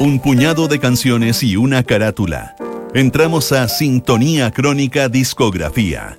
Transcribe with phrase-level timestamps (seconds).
[0.00, 2.56] un puñado de canciones y una carátula.
[2.94, 6.18] Entramos a Sintonía Crónica Discografía.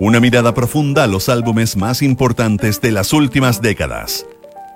[0.00, 4.26] Una mirada profunda a los álbumes más importantes de las últimas décadas.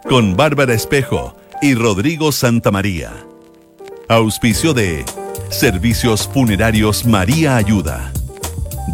[0.09, 3.13] Con Bárbara Espejo y Rodrigo Santamaría.
[4.09, 5.05] Auspicio de
[5.49, 8.13] Servicios Funerarios María Ayuda.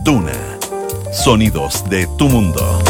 [0.05, 0.33] Duna.
[1.13, 2.83] Sonidos de tu mundo.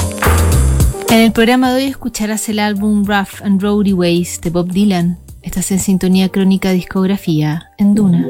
[1.10, 5.18] En el programa de hoy escucharás el álbum Rough and Rowdy Ways de Bob Dylan.
[5.48, 8.26] Estás en sintonía crónica discografía en Duna.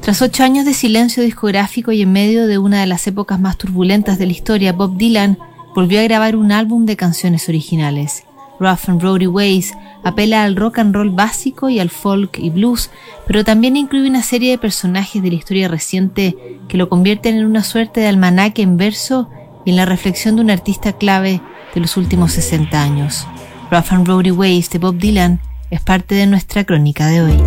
[0.00, 3.56] Tras ocho años de silencio discográfico y en medio de una de las épocas más
[3.56, 5.38] turbulentas de la historia, Bob Dylan
[5.72, 8.24] volvió a grabar un álbum de canciones originales.
[8.58, 12.90] Rough and Rowdy Ways apela al rock and roll básico y al folk y blues,
[13.24, 16.36] pero también incluye una serie de personajes de la historia reciente
[16.66, 19.30] que lo convierten en una suerte de almanaque en verso
[19.64, 21.40] y en la reflexión de un artista clave
[21.76, 23.24] de los últimos 60 años.
[23.70, 27.42] Rough and Rowdy Ways de Bob Dylan es parte de nuestra crónica de hoy.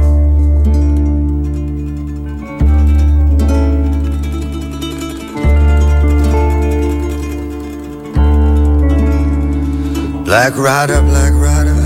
[10.26, 11.78] Black Rider, Black Rider.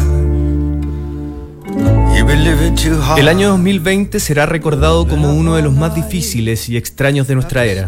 [3.17, 7.65] El año 2020 será recordado como uno de los más difíciles y extraños de nuestra
[7.65, 7.87] era.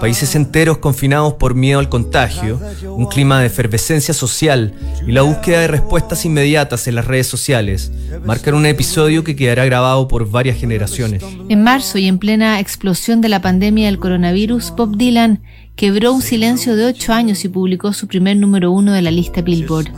[0.00, 4.74] Países enteros confinados por miedo al contagio, un clima de efervescencia social
[5.06, 7.92] y la búsqueda de respuestas inmediatas en las redes sociales
[8.24, 11.22] marcan un episodio que quedará grabado por varias generaciones.
[11.48, 15.40] En marzo y en plena explosión de la pandemia del coronavirus, Bob Dylan
[15.76, 19.42] quebró un silencio de ocho años y publicó su primer número uno de la lista
[19.42, 19.88] Billboard.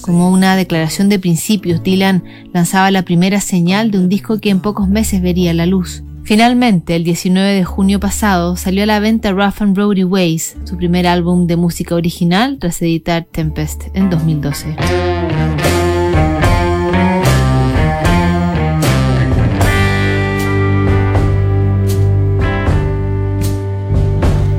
[0.00, 4.60] Como una declaración de principios, Dylan lanzaba la primera señal de un disco que en
[4.60, 6.02] pocos meses vería la luz.
[6.26, 10.76] Finalmente, el 19 de junio pasado, salió a la venta Rough and Rowdy Ways, su
[10.76, 14.74] primer álbum de música original tras editar Tempest en 2012.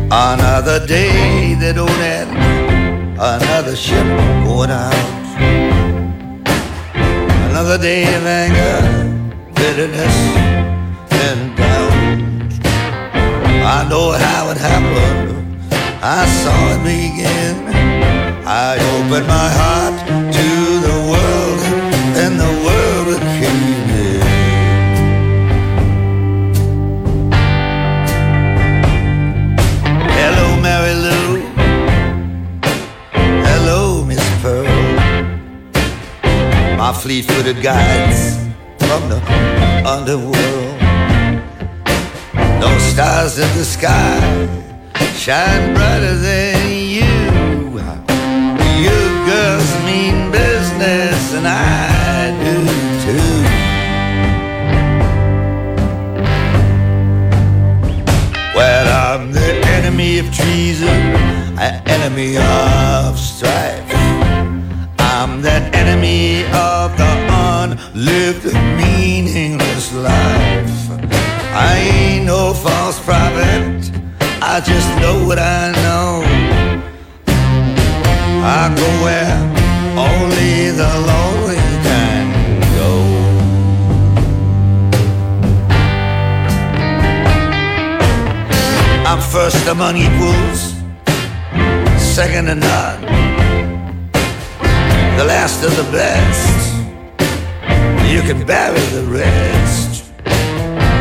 [0.10, 1.54] Another day
[3.20, 4.06] another ship
[4.72, 4.94] out.
[7.50, 8.06] Another day.
[13.70, 15.60] I know how it happened.
[16.02, 17.68] I saw it begin.
[18.48, 19.96] I opened my heart
[20.38, 20.50] to
[20.88, 21.62] the world,
[22.24, 23.64] and the world came
[24.06, 24.22] in.
[30.16, 31.28] Hello, Mary Lou.
[33.50, 34.66] Hello, Miss Pearl.
[36.78, 38.38] My fleet-footed guides
[38.80, 39.20] from the
[39.86, 40.67] underworld.
[42.98, 44.20] Stars in the sky
[45.14, 47.78] shine brighter than you.
[48.84, 48.98] You
[49.30, 52.56] girls mean business, and I do
[53.06, 53.38] too.
[58.56, 61.00] Well, I'm the enemy of treason,
[61.60, 63.94] an enemy of strife.
[64.98, 67.12] I'm that enemy of the
[67.94, 70.77] unlived, meaningless life.
[71.60, 73.92] I ain't no false prophet.
[74.44, 76.22] I just know what I know.
[78.46, 79.36] I go where
[79.98, 82.26] only the lonely can
[82.78, 82.92] go.
[89.10, 90.62] I'm first among equals,
[91.98, 93.02] second to none,
[95.18, 96.54] the last of the best.
[98.14, 99.67] You can bury the rest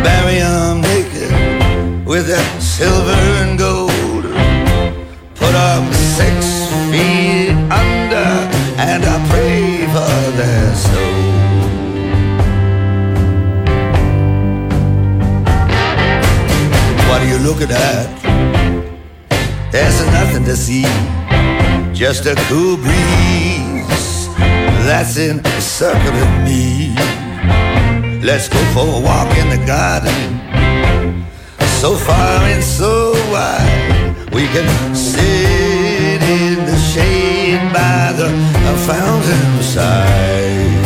[0.06, 1.32] bury them naked
[2.06, 4.24] with that silver and gold.
[5.40, 5.84] Put them
[6.18, 6.36] six
[6.90, 7.50] feet
[7.82, 8.30] under,
[8.90, 11.26] and I pray for their soul.
[17.08, 18.08] What are you looking at?
[19.72, 20.86] There's nothing to see,
[21.92, 24.28] just a cool breeze
[24.86, 27.25] that's encircling me.
[28.26, 31.22] Let's go for a walk in the garden.
[31.80, 38.28] So far and so wide, we can sit in the shade by the
[38.84, 40.85] fountain side.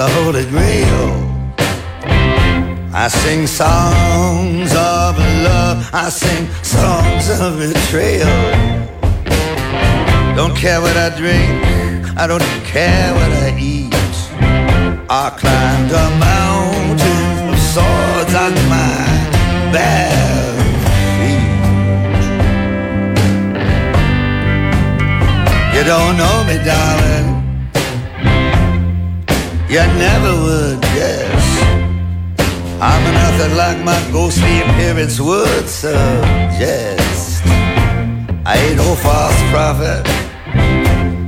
[0.00, 1.08] The Holy Grail.
[2.94, 5.12] I sing songs of
[5.48, 8.40] love, I sing songs of betrayal.
[10.38, 11.52] Don't care what I drink,
[12.16, 13.92] I don't care what I eat.
[15.10, 18.96] I climbed a mountain of swords on my
[19.74, 20.56] bare
[21.16, 21.48] feet.
[25.74, 27.29] You don't know me, darling.
[29.70, 31.46] You never would guess.
[32.80, 37.42] I'm nothing like my ghostly appearance would suggest.
[38.44, 40.02] I ain't no false prophet.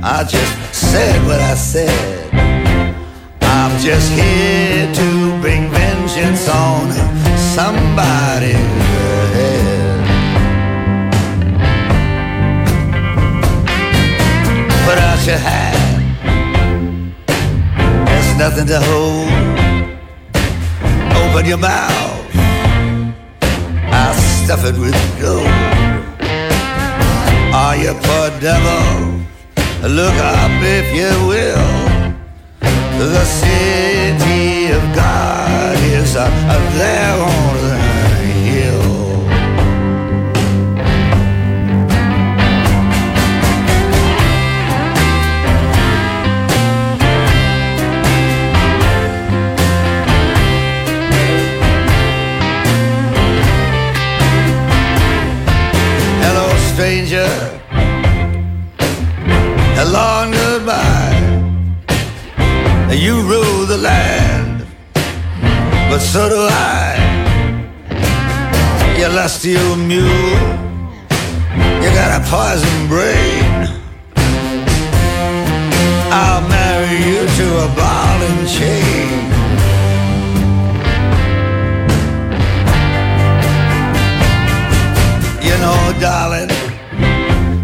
[0.03, 2.33] I just said what I said.
[3.43, 6.91] I'm just here to bring vengeance on
[7.55, 8.57] somebody's
[9.37, 10.03] head.
[14.85, 15.72] Put out your hat.
[18.43, 19.29] Nothing to hold.
[21.15, 22.27] Open your mouth.
[23.87, 24.13] I'll
[24.43, 25.47] stuff it with gold.
[27.55, 29.23] Are you poor devil?
[29.87, 31.69] Look up if you will.
[32.99, 36.27] The city of God is uh,
[36.77, 37.52] there on
[59.93, 61.21] long goodbye.
[63.05, 64.65] You rule the land,
[65.89, 66.95] but so do I.
[68.97, 70.39] You lusty old mule,
[71.81, 73.51] you got a poison brain.
[76.21, 79.11] I'll marry you to a ball and chain.
[85.47, 86.51] You know, darling,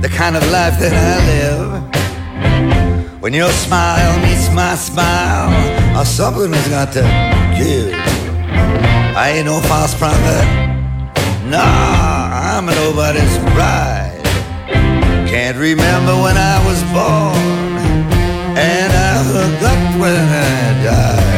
[0.02, 1.79] the kind of life that I live.
[3.30, 5.54] When your smile meets my smile,
[5.96, 7.04] or something has got to
[7.56, 7.94] give.
[9.16, 10.46] I ain't no false prophet.
[11.46, 14.24] Nah, I'm nobody's bride.
[15.30, 17.78] Can't remember when I was born,
[18.58, 21.29] and I forgot when I died.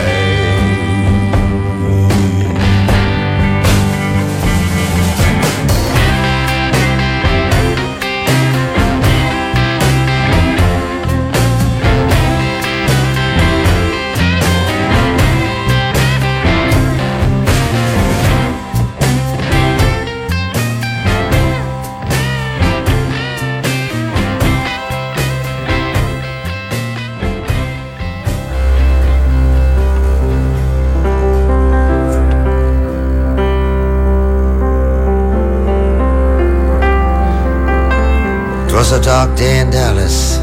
[38.92, 40.40] Was a dark day in Dallas,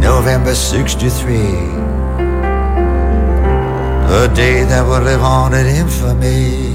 [0.00, 1.34] November 63.
[4.10, 6.72] A day that will live on in infamy.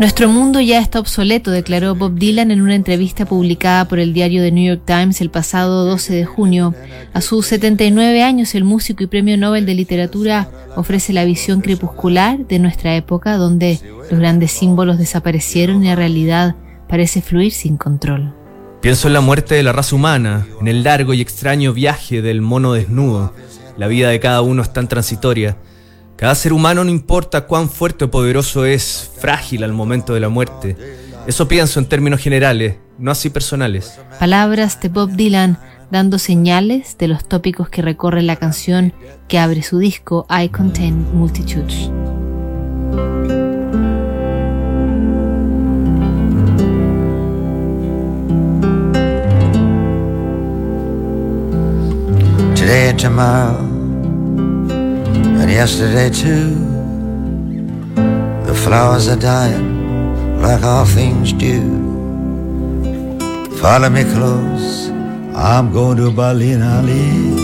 [0.00, 4.42] Nuestro mundo ya está obsoleto, declaró Bob Dylan en una entrevista publicada por el diario
[4.42, 6.74] The New York Times el pasado 12 de junio.
[7.12, 12.44] A sus 79 años, el músico y premio Nobel de Literatura ofrece la visión crepuscular
[12.46, 13.78] de nuestra época, donde
[14.10, 16.56] los grandes símbolos desaparecieron y la realidad
[16.88, 18.41] parece fluir sin control.
[18.82, 22.40] Pienso en la muerte de la raza humana, en el largo y extraño viaje del
[22.40, 23.32] mono desnudo.
[23.76, 25.56] La vida de cada uno es tan transitoria.
[26.16, 30.30] Cada ser humano, no importa cuán fuerte o poderoso es, frágil al momento de la
[30.30, 30.76] muerte.
[31.28, 34.00] Eso pienso en términos generales, no así personales.
[34.18, 35.58] Palabras de Bob Dylan
[35.92, 38.92] dando señales de los tópicos que recorre la canción
[39.28, 41.88] que abre su disco I Contain Multitudes.
[52.62, 53.58] Today and tomorrow,
[55.40, 56.54] and yesterday too.
[58.46, 61.60] The flowers are dying like all things do.
[63.60, 64.90] Follow me close,
[65.34, 67.34] I'm going to Ballinalee.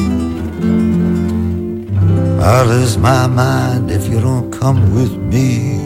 [2.40, 5.80] I'll lose my mind if you don't come with me.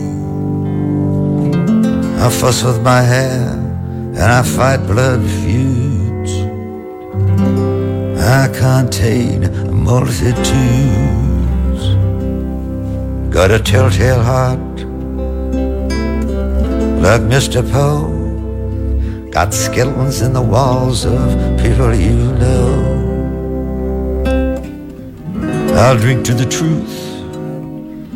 [2.21, 5.82] I fuss with my hair and I fight blood feuds.
[8.23, 10.43] I contain multitudes.
[13.35, 14.59] Got a telltale heart,
[17.03, 17.69] like Mr.
[17.73, 18.21] Poe.
[19.33, 23.03] Got skeletons in the walls of people you know.
[25.75, 26.97] I'll drink to the truth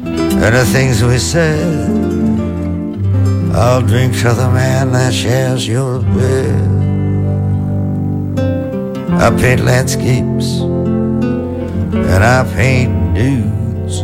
[0.04, 1.90] and the things we said.
[3.56, 6.75] I'll drink to the man that shares your bed.
[9.26, 14.02] I paint landscapes and I paint nudes.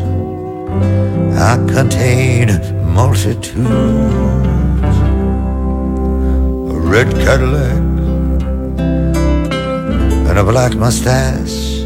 [1.39, 2.49] I contain
[2.93, 3.63] multitudes.
[6.73, 7.83] A red Cadillac
[10.29, 11.85] and a black mustache.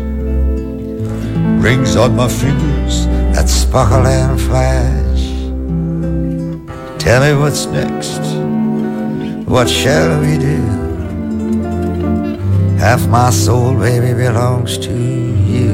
[1.62, 5.25] Rings on my fingers that sparkle and flash.
[6.99, 8.23] Tell me what's next.
[9.47, 10.75] What shall we do?
[12.78, 15.73] Half my soul, baby, belongs to you.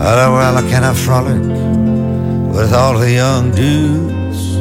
[0.00, 1.42] Oh, well, can I cannot frolic
[2.54, 4.56] with all the young dudes?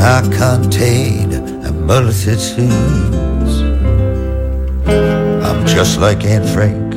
[0.00, 1.32] I contain
[1.64, 3.62] a multitudes.
[5.46, 6.94] I'm just like Anne Frank,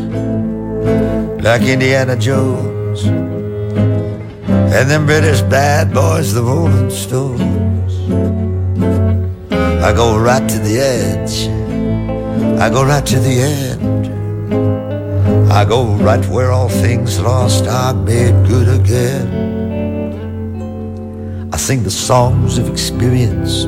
[1.44, 8.45] like Indiana Jones, and them British bad boys, the Rolling Stones.
[9.86, 11.48] I go right to the edge.
[12.60, 14.08] I go right to the end.
[15.52, 19.28] I go right where all things lost are made good again.
[21.54, 23.66] I sing the songs of experience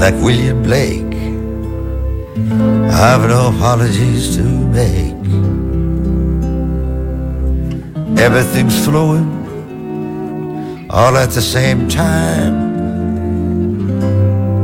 [0.00, 1.14] like William Blake.
[2.94, 5.20] I've no apologies to make.
[8.18, 9.28] Everything's flowing
[10.88, 12.69] all at the same time.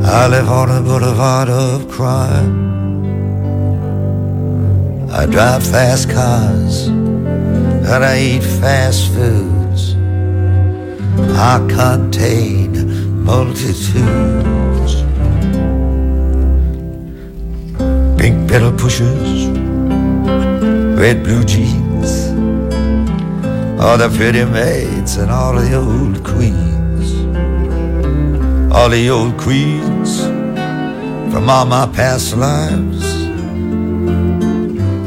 [0.08, 2.64] I live on a boulevard of crime.
[5.10, 9.96] I drive fast cars and I eat fast foods.
[11.36, 14.94] I contain multitudes.
[18.16, 19.48] Pink pedal pushers,
[20.98, 22.30] red blue jeans,
[23.80, 26.75] all the pretty maids and all the old queens,
[28.76, 30.20] all the old queens
[31.32, 33.02] from all my past lives.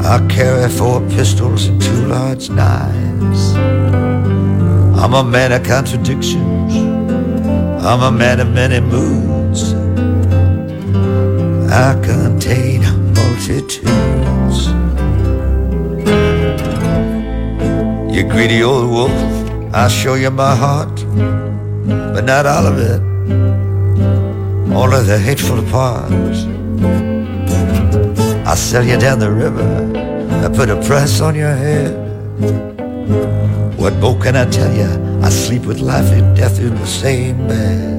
[0.03, 3.53] I carry four pistols and two large knives.
[5.01, 6.75] I'm a man of contradictions.
[7.85, 9.73] I'm a man of many moods.
[11.71, 12.81] I contain
[13.13, 14.59] multitudes.
[18.15, 20.95] You greedy old wolf, I'll show you my heart,
[22.15, 23.08] but not all of it.
[24.79, 26.45] Only the hateful parts.
[28.47, 29.69] I'll sell you down the river.
[30.45, 31.93] I put a price on your head.
[33.77, 34.89] What more can I tell you?
[35.21, 37.89] I sleep with life and death in the same bed.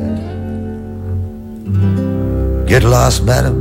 [2.66, 3.58] Get lost, madam.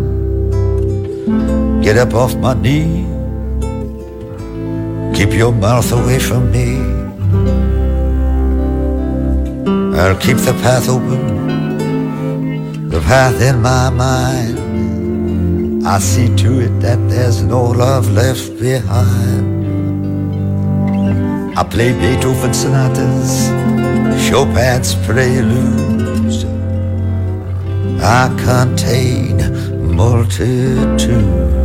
[1.81, 3.05] Get up off my knee.
[5.13, 6.77] Keep your mouth away from me.
[9.99, 11.48] I'll keep the path open,
[12.89, 15.85] the path in my mind.
[15.85, 19.59] I see to it that there's no love left behind.
[21.55, 23.49] I play Beethoven sonatas,
[24.25, 26.45] Chopin's preludes.
[28.01, 29.37] I contain
[29.95, 31.58] multitudes.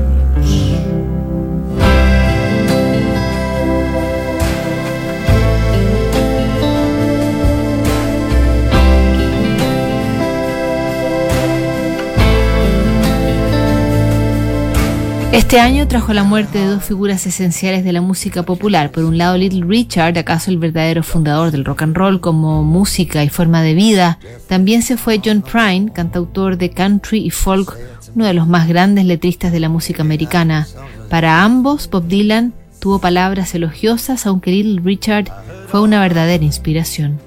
[15.34, 18.92] Este año trajo la muerte de dos figuras esenciales de la música popular.
[18.92, 23.24] Por un lado, Little Richard, acaso el verdadero fundador del rock and roll como música
[23.24, 24.20] y forma de vida.
[24.48, 27.76] También se fue John Prine, cantautor de country y folk,
[28.14, 30.68] uno de los más grandes letristas de la música americana.
[31.10, 35.32] Para ambos, Bob Dylan tuvo palabras elogiosas, aunque Little Richard
[35.66, 37.18] fue una verdadera inspiración.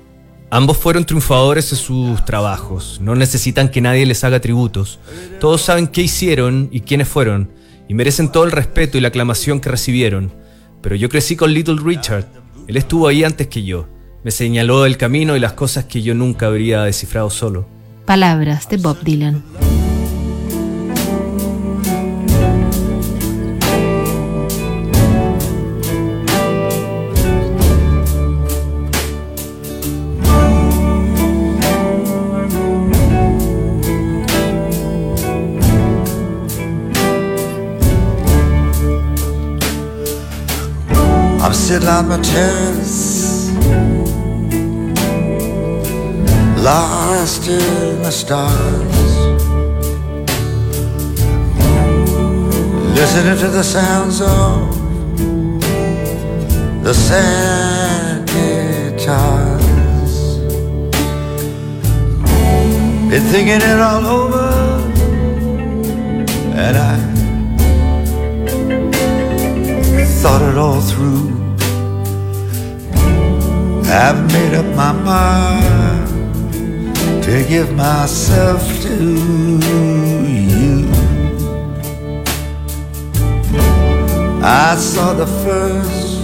[0.49, 4.97] Ambos fueron triunfadores en sus trabajos, no necesitan que nadie les haga tributos.
[5.41, 7.56] Todos saben qué hicieron y quiénes fueron
[7.87, 10.31] y merecen todo el respeto y la aclamación que recibieron.
[10.81, 12.25] Pero yo crecí con Little Richard.
[12.67, 13.87] Él estuvo ahí antes que yo.
[14.23, 17.67] Me señaló el camino y las cosas que yo nunca habría descifrado solo.
[18.05, 19.43] Palabras de Bob Dylan.
[41.97, 43.49] out my terrace,
[46.63, 49.15] lost in the stars,
[52.99, 54.75] listening to the sounds of
[56.83, 60.13] the sad guitars,
[63.09, 64.49] been thinking it all over,
[66.63, 66.95] and I
[70.21, 71.36] thought it all through.
[73.89, 76.07] I've made up my mind
[77.23, 78.95] to give myself to
[80.33, 80.89] you.
[84.43, 86.19] I saw the first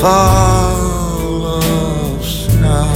[0.00, 2.90] fall of snow.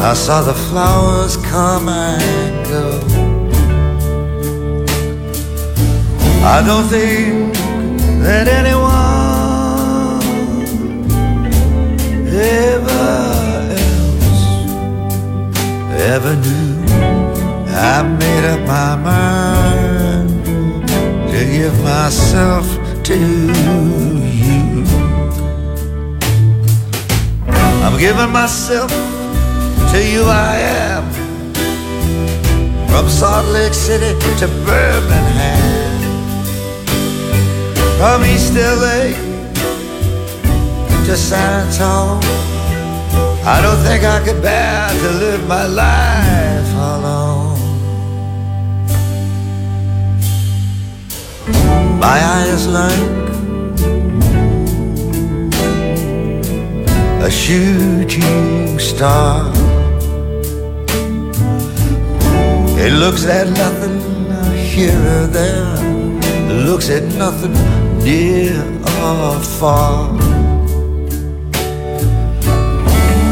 [0.00, 2.43] I saw the flowers coming.
[6.46, 7.54] I don't think
[8.22, 8.92] that anyone
[12.28, 13.14] ever
[13.72, 14.42] else
[16.12, 16.84] ever knew.
[17.74, 20.28] I made up my mind
[21.32, 22.66] to give myself
[23.04, 23.16] to
[24.40, 24.84] you.
[27.82, 28.90] I'm giving myself
[29.92, 30.56] to you, I
[30.88, 31.04] am.
[32.90, 35.73] From Salt Lake City to Birmingham
[37.98, 39.14] from East LA
[41.06, 42.20] to San Antonio.
[43.46, 47.58] I don't think I could bear to live my life alone.
[51.98, 53.14] My eyes like
[57.22, 59.52] a shooting star.
[62.76, 64.00] It looks at nothing
[64.74, 65.93] here or there.
[66.54, 67.52] Looks at nothing
[68.04, 68.54] near
[69.02, 70.12] or far.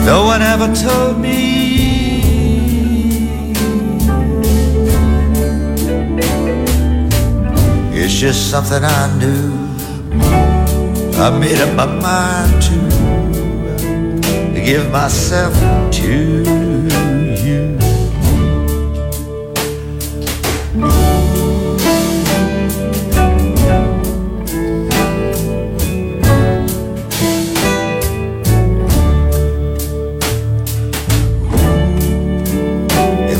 [0.05, 1.62] No one ever told me
[7.95, 9.52] It's just something I knew
[11.23, 12.62] I made up my mind
[14.55, 15.55] To give myself
[15.93, 16.62] to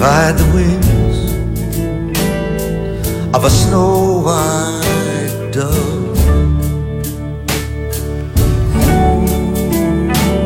[0.03, 1.19] ride the wings
[3.37, 6.19] of a snow white dove.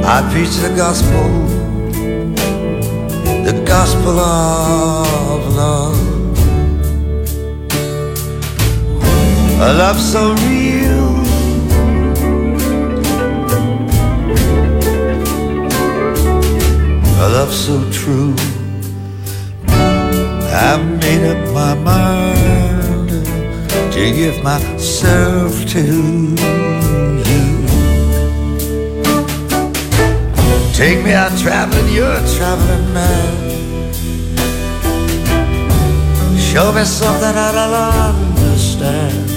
[0.04, 1.28] I preach the gospel,
[3.48, 6.02] the gospel of love.
[9.68, 11.08] A love so real.
[17.24, 18.36] A love so true.
[20.52, 23.11] I made up my mind
[23.92, 26.37] to give myself to you.
[30.72, 33.46] Take me out traveling, you're a traveling man.
[36.38, 39.30] Show me something I don't understand.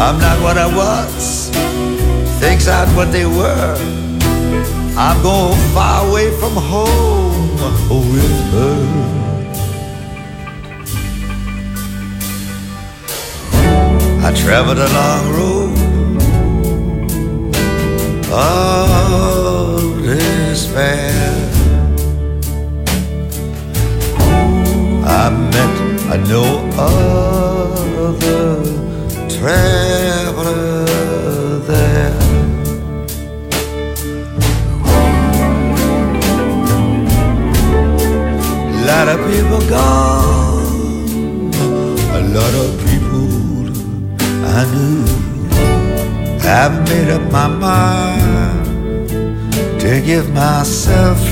[0.00, 1.50] I'm not what I was,
[2.40, 3.76] things aren't what they were.
[4.96, 7.52] I'm going far away from home
[7.90, 9.21] with her.
[14.24, 15.76] I traveled a long road
[18.32, 21.12] of despair.
[25.04, 25.74] I met
[26.14, 26.44] a no
[27.98, 28.44] other
[29.28, 30.84] traveler
[31.70, 32.16] there.
[38.68, 40.21] A lot of people gone,
[44.54, 45.04] I knew
[46.44, 48.68] I've made up my mind
[49.80, 51.31] to give myself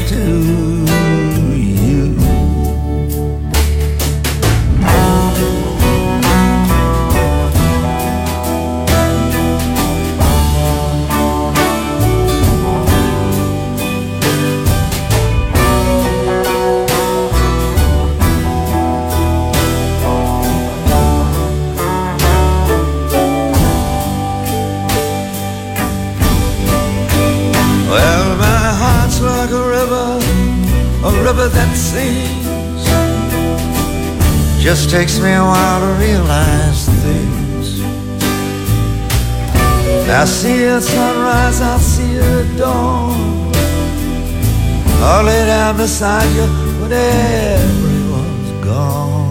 [31.81, 32.85] sings.
[34.63, 37.81] Just takes me a while to realize things.
[40.09, 43.53] I see a sunrise, I see a dawn.
[45.03, 46.47] I'll lay down beside you
[46.81, 49.31] when everyone's gone.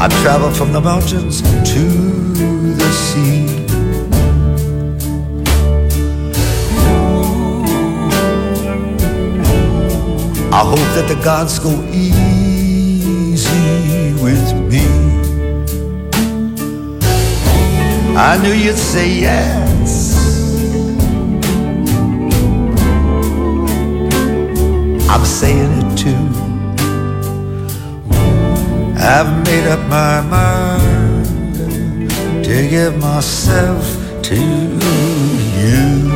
[0.00, 1.84] I travel from the mountains to
[2.80, 3.63] the sea.
[10.54, 12.12] I hope that the gods go easy
[14.22, 14.86] with me.
[18.16, 20.14] I knew you'd say yes.
[25.10, 26.24] I'm saying it too.
[28.96, 32.10] I've made up my mind
[32.44, 33.84] to give myself
[34.22, 36.13] to you.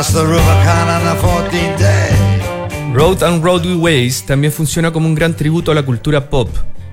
[0.00, 2.94] I crossed the Rubicon on the 14th day.
[2.94, 6.48] Road and Roadway Ways también funciona como un gran tributo a la cultura pop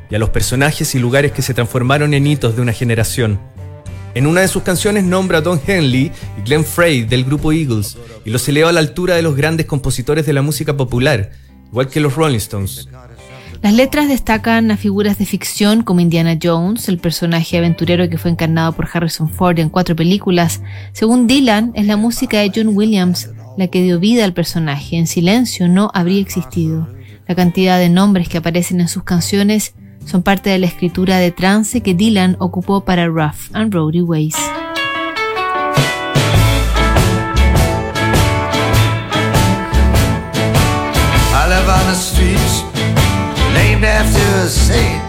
[0.10, 3.40] y a los personajes y lugares que se transformaron en hitos de una generación.
[4.14, 7.98] En una de sus canciones nombra a Don Henley y Glenn Frey del grupo Eagles
[8.26, 11.32] y los eleva a la altura de los grandes compositores de la música popular,
[11.72, 12.90] igual que los Rolling Stones.
[13.62, 18.32] Las letras destacan a figuras de ficción como Indiana Jones, el personaje aventurero que fue
[18.32, 20.62] encarnado por Harrison Ford en cuatro películas.
[20.94, 24.98] Según Dylan, es la música de John Williams la que dio vida al personaje.
[24.98, 26.88] En silencio no habría existido.
[27.28, 29.74] La cantidad de nombres que aparecen en sus canciones
[30.06, 34.36] son parte de la escritura de trance que Dylan ocupó para Rough and Rowdy Ways.
[43.78, 45.04] Named after a saint.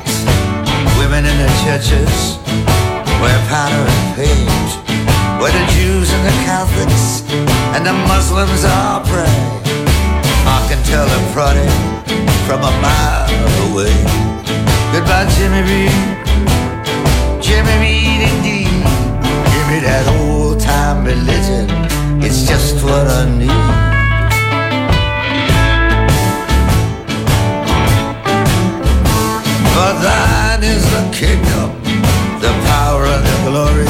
[0.99, 2.39] Women in the churches
[3.21, 4.71] wear powder and paint.
[5.41, 7.23] Where the Jews and the Catholics
[7.75, 9.39] and the Muslims all pray.
[10.45, 11.69] I can tell a party
[12.47, 13.29] from a mile
[13.71, 13.97] away.
[14.93, 15.97] Goodbye, Jimmy Reed.
[17.43, 18.85] Jimmy Reed, indeed.
[19.53, 21.69] Give me that old time religion.
[22.23, 23.98] It's just what I need.
[29.79, 31.71] For thine is the kingdom,
[32.43, 33.87] the power and the glory.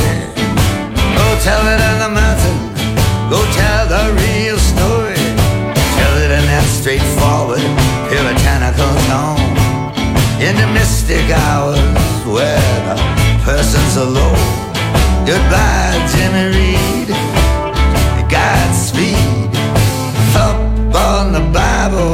[1.16, 2.58] Go tell it on the mountain.
[3.32, 5.16] Go tell the real story.
[5.96, 7.64] Tell it in that straightforward,
[8.12, 9.40] puritanical tone
[10.44, 11.80] in the mystic hours
[12.28, 12.96] where the
[13.48, 14.44] person's alone.
[15.24, 17.08] Goodbye, Jimmy Reed.
[18.28, 19.56] Godspeed.
[20.36, 20.60] Up
[20.92, 22.12] on the Bible,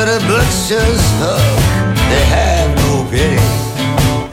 [0.00, 1.60] but a butcher's hook.
[2.10, 3.36] They have no pity,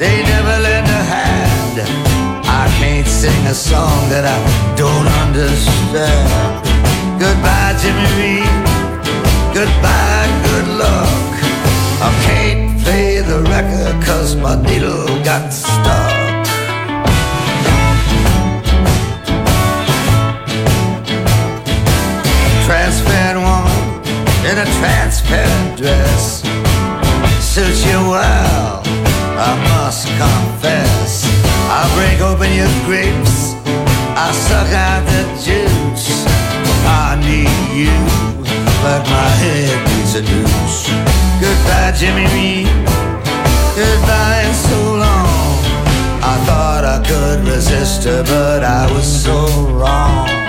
[0.02, 1.78] they never lend a hand.
[2.62, 4.38] I can't sing a song that I
[4.82, 6.64] don't understand.
[7.20, 8.54] Goodbye, Jimmy Reed.
[9.58, 11.32] Goodbye, good luck.
[12.08, 16.17] I can't play the record cause my needle got stuck.
[24.50, 26.42] In a transparent dress
[27.42, 28.82] suits you well,
[29.36, 31.28] I must confess.
[31.68, 33.56] I break open your grapes,
[34.16, 36.24] I suck out the juice.
[36.88, 37.98] I need you
[38.86, 40.88] like my head needs a noose.
[41.44, 42.68] Goodbye, Jimmy Reed.
[43.76, 45.58] Goodbye and so long.
[46.24, 49.36] I thought I could resist her, but I was so
[49.72, 50.47] wrong.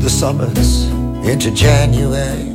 [0.00, 0.88] The summers
[1.24, 2.50] into January.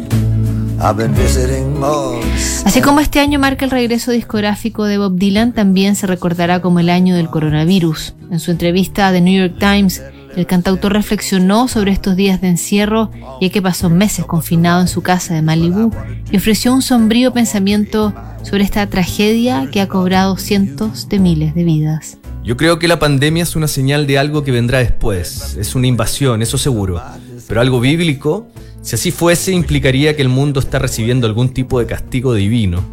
[2.66, 6.80] Así como este año marca el regreso discográfico de Bob Dylan, también se recordará como
[6.80, 8.14] el año del coronavirus.
[8.30, 10.04] En su entrevista a The New York Times,
[10.36, 13.10] el cantautor reflexionó sobre estos días de encierro,
[13.42, 15.92] ya que pasó meses confinado en su casa de Malibu,
[16.30, 21.64] y ofreció un sombrío pensamiento sobre esta tragedia que ha cobrado cientos de miles de
[21.64, 22.18] vidas.
[22.44, 25.88] Yo creo que la pandemia es una señal de algo que vendrá después, es una
[25.88, 27.02] invasión, eso seguro,
[27.48, 28.48] pero algo bíblico
[28.86, 32.84] si así fuese, implicaría que el mundo está recibiendo algún tipo de castigo divino.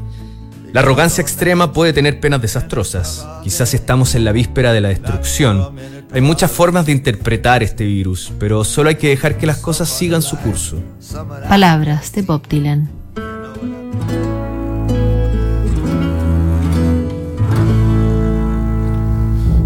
[0.72, 3.28] La arrogancia extrema puede tener penas desastrosas.
[3.44, 5.76] Quizás estamos en la víspera de la destrucción.
[6.10, 9.90] Hay muchas formas de interpretar este virus, pero solo hay que dejar que las cosas
[9.90, 10.82] sigan su curso.
[11.46, 12.88] Palabras de Bob Dylan.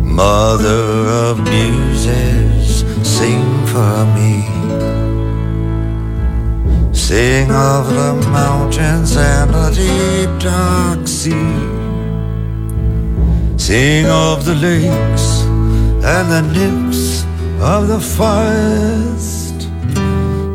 [0.03, 4.56] Mother of muses, sing for me.
[7.09, 11.55] Sing of the mountains and the deep dark sea.
[13.57, 15.43] Sing of the lakes
[16.03, 17.23] and the nymphs
[17.61, 19.69] of the forest.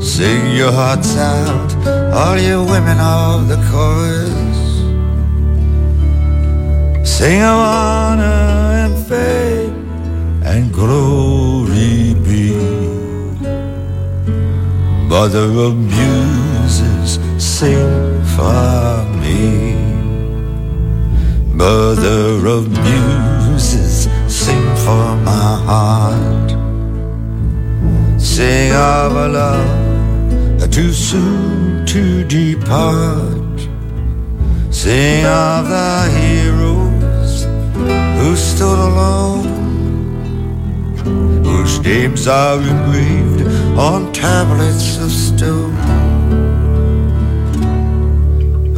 [0.05, 1.71] Sing your hearts out,
[2.13, 4.59] all you women of the chorus.
[7.09, 8.41] Sing of honor
[8.83, 12.51] and fame and glory be.
[15.07, 16.40] Mother of beauty
[17.61, 19.75] sing for me.
[21.53, 26.49] Mother of muses, sing for my heart.
[28.19, 33.59] Sing of a love too soon to depart.
[34.71, 37.43] Sing of the heroes
[38.17, 39.49] who stood alone,
[41.45, 43.41] whose names are engraved
[43.77, 45.90] on tablets of stone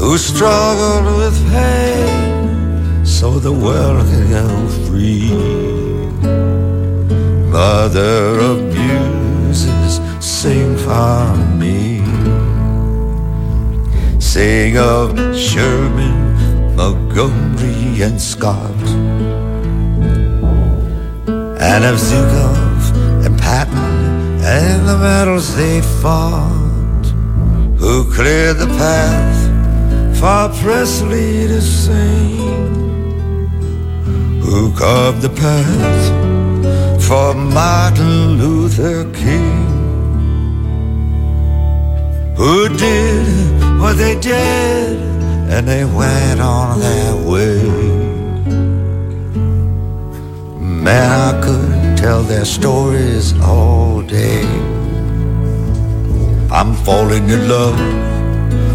[0.04, 5.32] who struggled with pain so the world could go free.
[7.50, 12.04] Mother of muses, sing for me.
[14.20, 18.84] Sing of Sherman, Montgomery, and Scott,
[21.72, 27.06] and of Zhukov and Patton and the battles they fought,
[27.78, 29.53] who cleared the path
[30.24, 32.38] for Presley to sing,
[34.40, 36.06] who carved the path
[37.06, 39.66] for Martin Luther King,
[42.38, 43.28] who did
[43.82, 44.98] what they did
[45.52, 47.62] and they went on their way.
[50.86, 54.46] Man, I could tell their stories all day.
[56.50, 58.03] I'm falling in love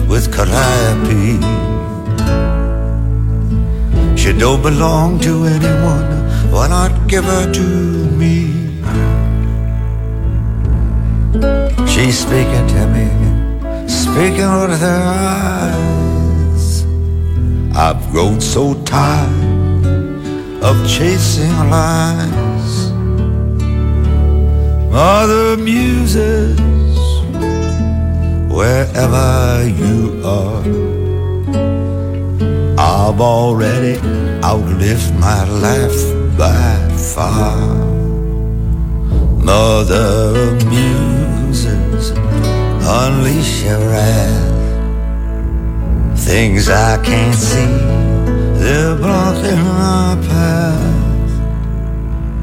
[0.09, 1.39] with Calliope.
[4.17, 6.09] She don't belong to anyone,
[6.51, 7.67] why not give her to
[8.21, 8.37] me?
[11.87, 13.09] She's speaking to me,
[13.89, 16.85] speaking with her eyes.
[17.77, 19.85] I've grown so tired
[20.63, 22.91] of chasing lies.
[24.91, 26.78] Mother muses
[28.59, 30.65] wherever you are.
[32.77, 33.97] I've already
[34.43, 36.01] outlived my life
[36.37, 36.75] by
[37.15, 37.57] far.
[39.51, 40.11] Mother
[40.47, 42.11] of muses,
[43.01, 44.57] unleash your wrath.
[46.19, 47.75] Things I can't see,
[48.61, 51.31] they're blocking my path.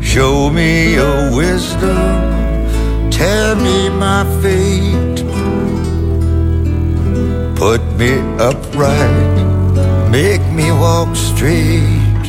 [0.01, 5.14] Show me your wisdom, tell me my fate.
[7.55, 12.25] Put me upright, make me walk straight.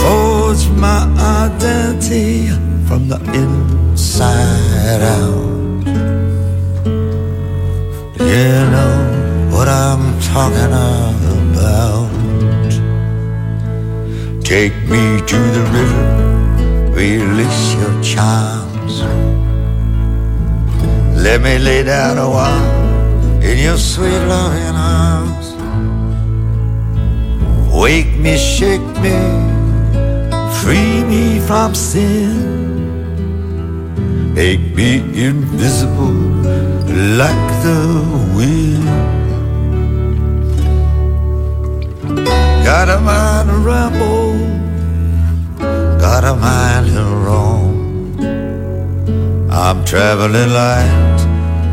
[0.00, 1.02] Forge my
[1.44, 2.48] identity
[2.88, 5.86] from the inside out.
[8.18, 8.96] You know
[9.52, 12.10] what I'm talking about.
[14.42, 19.21] Take me to the river, release your charms.
[21.22, 25.54] Let me lay down a while in your sweet loving arms.
[27.72, 29.18] Wake me, shake me,
[30.60, 32.34] free me from sin.
[34.34, 34.96] Make me
[35.28, 36.18] invisible
[37.20, 37.80] like the
[38.34, 38.84] wind.
[42.64, 44.34] Got a mind to ramble,
[46.00, 47.72] got a mind to roam.
[49.52, 51.11] I'm traveling light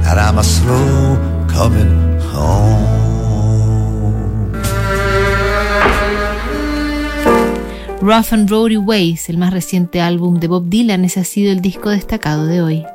[0.10, 1.17] and I'm a slow
[1.48, 3.00] coming home.
[8.02, 11.62] Rough and Roady Ways, el más reciente álbum de Bob Dylan, ese ha sido el
[11.62, 12.86] disco destacado de hoy.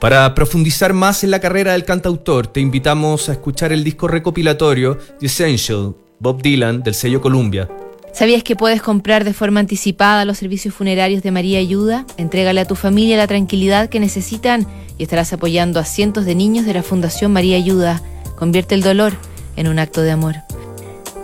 [0.00, 4.98] Para profundizar más en la carrera del cantautor, te invitamos a escuchar el disco recopilatorio
[5.18, 7.70] The Essential, Bob Dylan, del sello Columbia.
[8.14, 12.06] ¿Sabías que puedes comprar de forma anticipada los servicios funerarios de María Ayuda?
[12.16, 16.64] Entrégale a tu familia la tranquilidad que necesitan y estarás apoyando a cientos de niños
[16.64, 18.00] de la Fundación María Ayuda.
[18.36, 19.14] Convierte el dolor
[19.56, 20.36] en un acto de amor.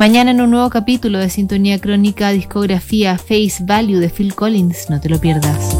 [0.00, 5.00] Mañana en un nuevo capítulo de Sintonía Crónica Discografía Face Value de Phil Collins, no
[5.00, 5.79] te lo pierdas.